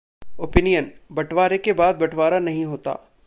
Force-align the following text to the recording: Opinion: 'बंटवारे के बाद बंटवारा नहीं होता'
Opinion: 0.39 0.87
'बंटवारे 1.11 1.57
के 1.57 1.73
बाद 1.73 1.95
बंटवारा 1.95 2.39
नहीं 2.39 2.65
होता' 2.65 2.97